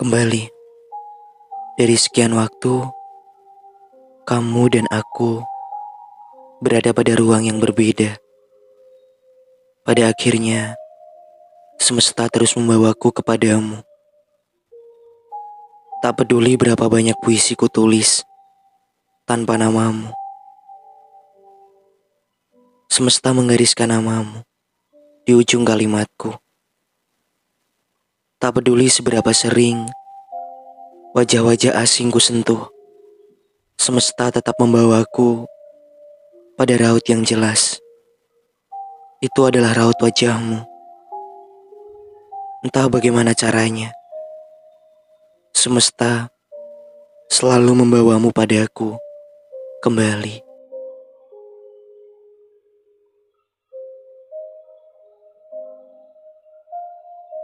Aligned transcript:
Kembali 0.00 0.48
dari 1.76 1.92
sekian 1.92 2.32
waktu, 2.32 2.88
kamu 4.24 4.72
dan 4.72 4.88
aku 4.88 5.44
berada 6.64 6.96
pada 6.96 7.12
ruang 7.20 7.44
yang 7.44 7.60
berbeda. 7.60 8.16
Pada 9.84 10.08
akhirnya, 10.08 10.72
semesta 11.76 12.32
terus 12.32 12.56
membawaku 12.56 13.12
kepadamu. 13.12 13.84
Tak 16.00 16.24
peduli 16.24 16.56
berapa 16.56 16.88
banyak 16.88 17.20
puisi 17.20 17.52
ku 17.52 17.68
tulis 17.68 18.24
tanpa 19.28 19.60
namamu. 19.60 20.16
Semesta 22.88 23.36
menggariskan 23.36 23.92
namamu 23.92 24.48
di 25.28 25.36
ujung 25.36 25.68
kalimatku. 25.68 26.40
Tak 28.40 28.56
peduli 28.56 28.88
seberapa 28.88 29.36
sering 29.36 29.84
wajah-wajah 31.12 31.76
asing 31.76 32.08
ku 32.08 32.16
sentuh, 32.16 32.72
semesta 33.76 34.32
tetap 34.32 34.56
membawaku 34.56 35.44
pada 36.56 36.72
raut 36.80 37.04
yang 37.04 37.20
jelas. 37.20 37.76
Itu 39.20 39.44
adalah 39.44 39.76
raut 39.76 40.00
wajahmu. 40.00 40.56
Entah 42.64 42.88
bagaimana 42.88 43.36
caranya, 43.36 43.92
semesta 45.52 46.32
selalu 47.28 47.84
membawamu 47.84 48.32
padaku 48.32 48.96
kembali. 49.84 50.49